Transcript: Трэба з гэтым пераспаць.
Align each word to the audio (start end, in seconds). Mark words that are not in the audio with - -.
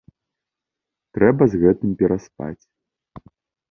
Трэба 1.19 1.43
з 1.53 1.63
гэтым 1.67 1.89
пераспаць. 2.03 2.59